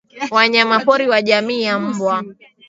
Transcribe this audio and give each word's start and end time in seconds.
wanyamapori 0.31 1.07
wa 1.07 1.21
jamii 1.21 1.61
ya 1.63 1.79
mbwa 1.79 2.23